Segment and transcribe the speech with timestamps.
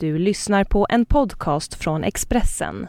[0.00, 2.88] Du lyssnar på en podcast från Expressen.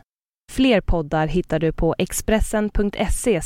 [0.52, 3.41] Fler poddar hittar du på expressen.se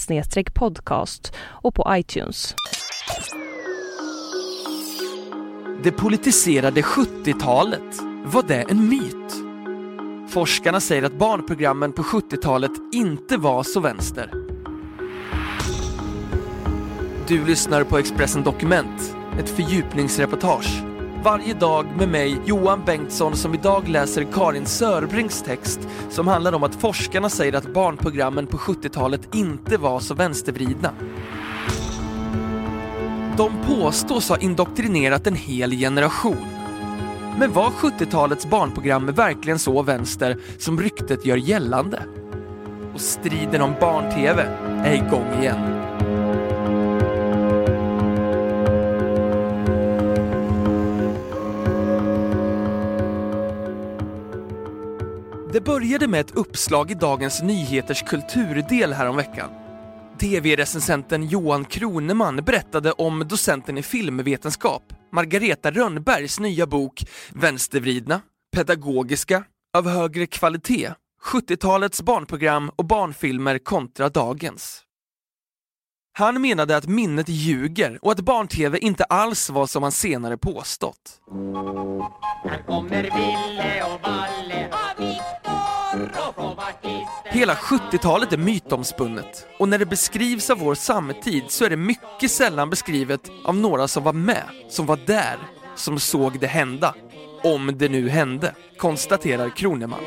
[0.54, 2.56] podcast och på iTunes.
[5.84, 9.34] Det politiserade 70-talet, var det en myt?
[10.32, 14.32] Forskarna säger att barnprogrammen på 70-talet inte var så vänster.
[17.28, 20.91] Du lyssnar på Expressen Dokument, ett fördjupningsreportage
[21.24, 25.80] varje dag med mig, Johan Bengtsson, som idag läser Karin Sörbrings text
[26.10, 30.94] som handlar om att forskarna säger att barnprogrammen på 70-talet inte var så vänstervridna.
[33.38, 36.46] De påstås ha indoktrinerat en hel generation.
[37.40, 42.04] Men var 70-talets barnprogram verkligen så vänster som ryktet gör gällande?
[42.94, 44.42] Och striden om barn-tv
[44.86, 45.81] är igång igen.
[55.54, 59.50] Det började med ett uppslag i Dagens Nyheters kulturdel häromveckan.
[60.20, 68.22] TV-recensenten Johan Kroneman berättade om docenten i filmvetenskap, Margareta Rönnbergs nya bok Vänstervridna,
[68.56, 69.44] pedagogiska,
[69.78, 70.90] av högre kvalitet,
[71.32, 74.82] 70-talets barnprogram och barnfilmer kontra dagens.
[76.14, 81.22] Han menade att minnet ljuger och att barn-tv inte alls var som han senare påstått.
[87.24, 92.32] Hela 70-talet är mytomspunnet och när det beskrivs av vår samtid så är det mycket
[92.32, 95.38] sällan beskrivet av några som var med, som var där,
[95.76, 96.96] som såg det hända.
[97.44, 100.00] Om det nu hände, konstaterar Kroneman.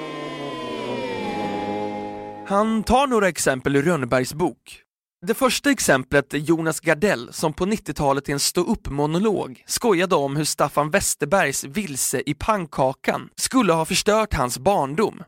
[2.47, 4.84] Han tar några exempel ur Rönnbergs bok.
[5.27, 10.45] Det första exemplet är Jonas Gardell som på 90-talet i en stå-upp-monolog skojade om hur
[10.45, 15.23] Staffan Westerbergs Vilse i pannkakan skulle ha förstört hans barndom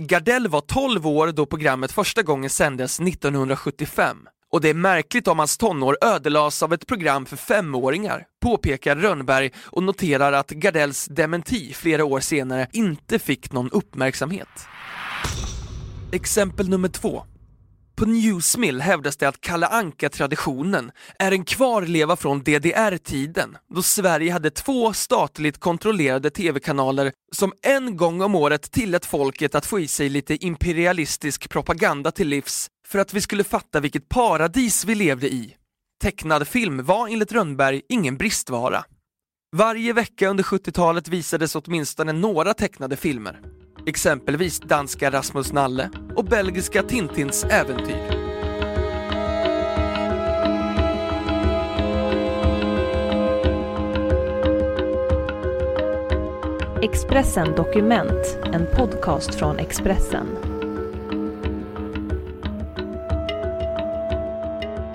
[0.00, 4.16] Gardell var 12 år då programmet första gången sändes 1975
[4.52, 9.50] och det är märkligt om hans tonår ödelas av ett program för femåringar, påpekar Rönnberg
[9.64, 14.66] och noterar att Gardells dementi flera år senare inte fick någon uppmärksamhet.
[16.12, 17.24] Exempel nummer två.
[17.98, 24.50] På Newsmill hävdas det att Kalle Anka-traditionen är en kvarleva från DDR-tiden, då Sverige hade
[24.50, 30.08] två statligt kontrollerade tv-kanaler som en gång om året tillät folket att få i sig
[30.08, 35.54] lite imperialistisk propaganda till livs för att vi skulle fatta vilket paradis vi levde i.
[36.02, 38.84] Tecknad film var enligt Rönnberg ingen bristvara.
[39.56, 43.40] Varje vecka under 70-talet visades åtminstone några tecknade filmer
[43.88, 48.18] exempelvis danska Rasmus Nalle och belgiska Tintins äventyr.
[56.82, 60.26] Expressen Dokument, en podcast från Expressen.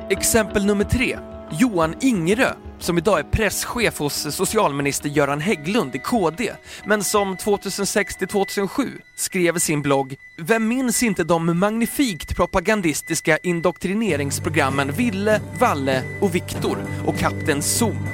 [0.10, 1.18] Exempel nummer tre.
[1.52, 2.54] Johan Ingerö
[2.84, 6.52] som idag är presschef hos socialminister Göran Hägglund i KD,
[6.86, 13.38] men som 2006 till 2007 skrev i sin blogg “Vem minns inte de magnifikt propagandistiska
[13.38, 18.08] indoktrineringsprogrammen Ville, Valle och Viktor och Kapten Zoom?”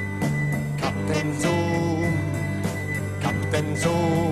[0.81, 2.17] Kapten Zoom,
[3.21, 4.29] Kapten Zoom,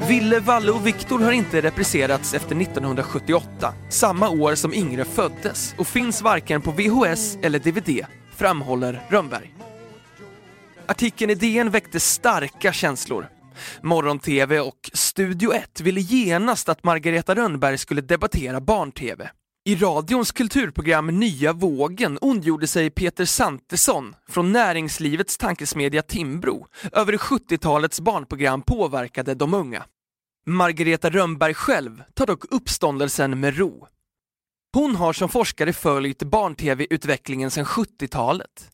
[0.00, 5.86] Ville, Valle och Viktor har inte repriserats efter 1978, samma år som Ingre föddes och
[5.86, 8.06] finns varken på VHS eller DVD,
[8.36, 9.54] framhåller Rönnberg.
[10.86, 13.28] Artikeln i DN väckte starka känslor.
[13.82, 19.30] Morgon-TV och Studio 1 ville genast att Margareta Rönnberg skulle debattera barn-TV.
[19.66, 27.18] I radions kulturprogram Nya vågen ondgjorde sig Peter Santesson från näringslivets tankesmedja Timbro över hur
[27.18, 29.84] 70-talets barnprogram påverkade de unga.
[30.46, 33.86] Margareta Rönnberg själv tar dock uppståndelsen med ro.
[34.74, 38.70] Hon har som forskare följt barn-tv-utvecklingen sedan 70-talet.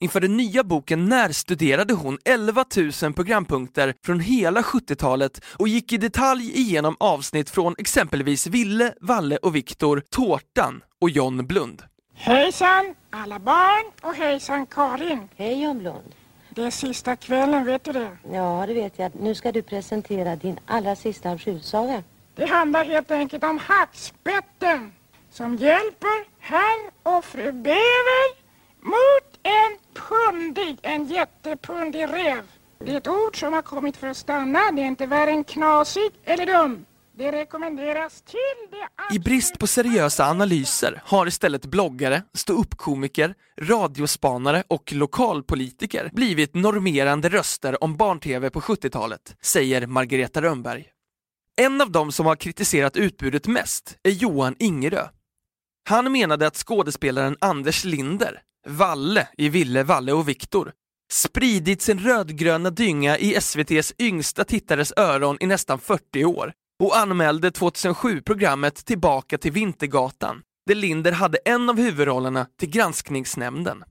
[0.00, 2.64] Inför den nya boken närstuderade hon 11
[3.02, 9.36] 000 programpunkter från hela 70-talet och gick i detalj igenom avsnitt från exempelvis Ville, Valle
[9.36, 11.82] och Viktor, Tårtan och John Blund.
[12.14, 15.28] Hejsan alla barn och hejsan Karin.
[15.36, 16.14] Hej John Blund.
[16.50, 18.16] Det är sista kvällen, vet du det?
[18.32, 19.12] Ja, det vet jag.
[19.20, 22.02] Nu ska du presentera din allra sista avskedssaga.
[22.34, 24.92] Det handlar helt enkelt om hackspetten
[25.30, 28.23] som hjälper herr och fru Bever
[30.54, 32.42] pundig, en jättepundig räv.
[32.78, 34.72] Det är ett ord som har kommit för att stanna.
[34.72, 36.84] Det är inte värre än knasig eller dum.
[37.16, 38.38] Det rekommenderas till
[38.70, 47.28] det I brist på seriösa analyser har istället bloggare, ståuppkomiker, radiospanare och lokalpolitiker blivit normerande
[47.28, 50.86] röster om barn-tv på 70-talet, säger Margareta Rönnberg.
[51.56, 55.08] En av dem som har kritiserat utbudet mest är Johan Ingerö.
[55.88, 60.72] Han menade att skådespelaren Anders Linder, Valle i Ville, Valle och Viktor,
[61.12, 66.52] spridit sin rödgröna dynga i SVTs yngsta tittares öron i nästan 40 år
[66.82, 73.84] och anmälde 2007 programmet Tillbaka till Vintergatan, där Linder hade en av huvudrollerna till granskningsnämnden.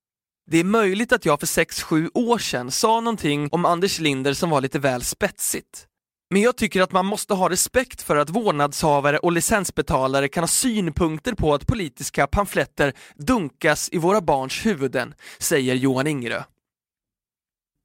[0.52, 4.50] Det är möjligt att jag för 6-7 år sedan sa någonting om Anders Linder som
[4.50, 5.88] var lite väl spetsigt.
[6.34, 10.48] Men jag tycker att man måste ha respekt för att vårdnadshavare och licensbetalare kan ha
[10.48, 16.44] synpunkter på att politiska pamfletter dunkas i våra barns huvuden, säger Johan Ingerö.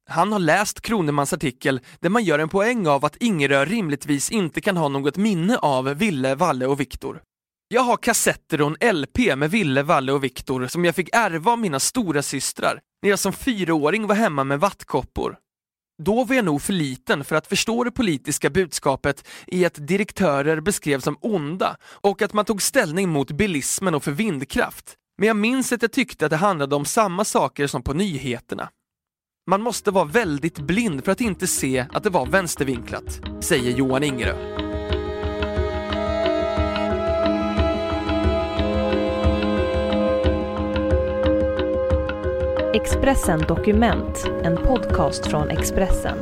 [0.09, 4.61] Han har läst Kronemans artikel där man gör en poäng av att Ingerö rimligtvis inte
[4.61, 7.21] kan ha något minne av Ville, Valle och Viktor.
[7.67, 11.51] Jag har kassetter och en LP med Ville, Valle och Viktor som jag fick ärva
[11.51, 15.37] av mina stora systrar när jag som fyraåring var hemma med vattkoppor.
[16.03, 20.61] Då var jag nog för liten för att förstå det politiska budskapet i att direktörer
[20.61, 24.95] beskrevs som onda och att man tog ställning mot bilismen och för vindkraft.
[25.17, 28.69] Men jag minns att jag tyckte att det handlade om samma saker som på nyheterna.
[29.49, 34.03] Man måste vara väldigt blind för att inte se att det var vänstervinklat, säger Johan
[34.03, 34.68] Ingerö.
[42.81, 46.17] Expressen Dokument, en podcast från Expressen.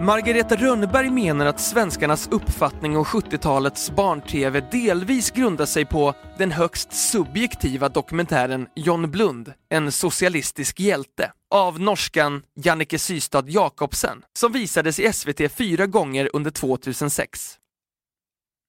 [0.00, 6.92] Margareta Rönnberg menar att svenskarnas uppfattning om 70-talets barn-tv delvis grundar sig på den högst
[6.92, 15.12] subjektiva dokumentären John Blund, en socialistisk hjälte, av norskan Jannike Systad Jakobsen, som visades i
[15.12, 17.58] SVT fyra gånger under 2006.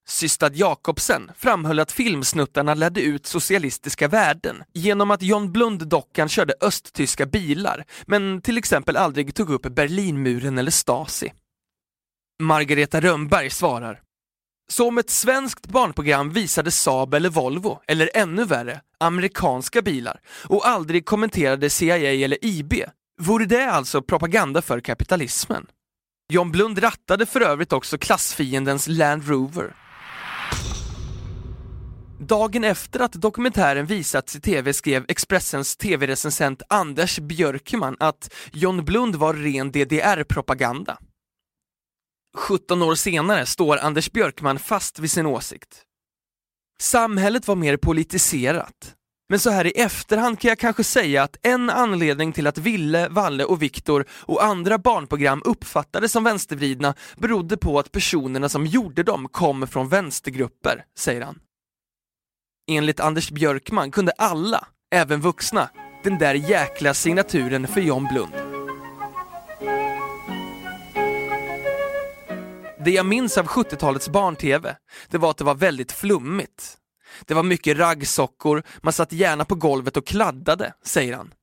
[0.07, 7.25] Systad Jakobsen framhöll att filmsnuttarna ledde ut socialistiska värden genom att John Blund-dockan körde östtyska
[7.25, 11.33] bilar, men till exempel aldrig tog upp Berlinmuren eller Stasi.
[12.41, 14.01] Margareta Rönnberg svarar
[14.67, 20.67] så om ett svenskt barnprogram visade Saab eller Volvo, eller ännu värre, amerikanska bilar och
[20.67, 22.73] aldrig kommenterade CIA eller IB,
[23.21, 25.67] vore det alltså propaganda för kapitalismen?
[26.33, 29.75] John Blund rattade för övrigt också klassfiendens Land Rover.
[32.27, 39.15] Dagen efter att dokumentären visats i tv skrev Expressens tv-recensent Anders Björkman att John Blund
[39.15, 40.97] var ren DDR-propaganda.
[42.37, 45.83] 17 år senare står Anders Björkman fast vid sin åsikt.
[46.79, 48.95] Samhället var mer politiserat.
[49.29, 53.09] Men så här i efterhand kan jag kanske säga att en anledning till att Ville,
[53.09, 59.03] Valle och Viktor och andra barnprogram uppfattades som vänstervridna berodde på att personerna som gjorde
[59.03, 61.39] dem kom från vänstergrupper, säger han.
[62.67, 65.69] Enligt Anders Björkman kunde alla, även vuxna,
[66.03, 68.33] den där jäkla signaturen för John Blund.
[72.85, 74.75] Det jag minns av 70-talets barn-tv,
[75.09, 76.77] det var att det var väldigt flummigt.
[77.25, 81.33] Det var mycket raggsockor, man satt gärna på golvet och kladdade, säger han.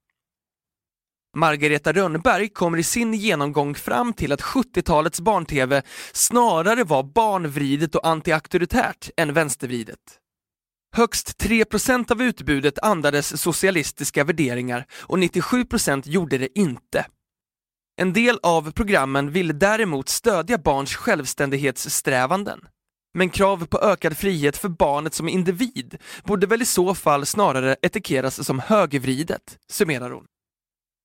[1.36, 5.82] Margareta Rönnberg kommer i sin genomgång fram till att 70-talets barn-tv
[6.12, 9.98] snarare var barnvridet och antiauktoritärt än vänstervridet.
[10.92, 17.06] Högst 3% av utbudet andades socialistiska värderingar och 97% gjorde det inte.
[18.00, 22.60] En del av programmen ville däremot stödja barns självständighetssträvanden.
[23.14, 27.76] Men krav på ökad frihet för barnet som individ borde väl i så fall snarare
[27.82, 30.24] etikeras som högervridet, summerar hon.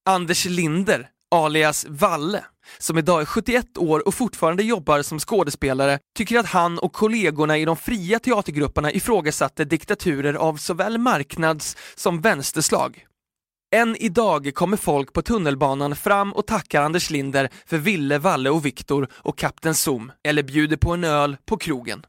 [0.10, 2.46] Anders Linder, alias Valle,
[2.78, 7.58] som idag är 71 år och fortfarande jobbar som skådespelare, tycker att han och kollegorna
[7.58, 13.06] i de fria teatergrupperna ifrågasatte diktaturer av såväl marknads som vänsterslag.
[13.76, 18.66] Än idag kommer folk på tunnelbanan fram och tackar Anders Linder för Ville, Valle och
[18.66, 22.06] Viktor och Kapten Zoom, eller bjuder på en öl på krogen.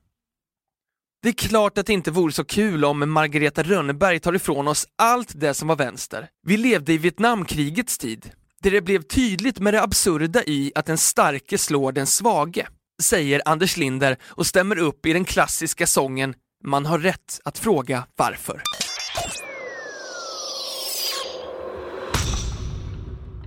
[1.23, 4.87] Det är klart att det inte vore så kul om Margareta Rönnberg tar ifrån oss
[4.96, 6.28] allt det som var vänster.
[6.46, 8.30] Vi levde i Vietnamkrigets tid,
[8.62, 12.66] där det blev tydligt med det absurda i att den starke slår den svage,
[13.02, 16.34] säger Anders Linder och stämmer upp i den klassiska sången
[16.64, 18.62] Man har rätt att fråga varför.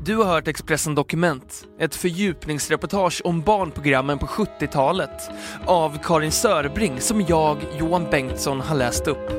[0.05, 5.29] Du har hört Expressen Dokument, ett fördjupningsreportage om barnprogrammen på 70-talet
[5.65, 9.38] av Karin Sörbring som jag, Johan Bengtsson, har läst upp.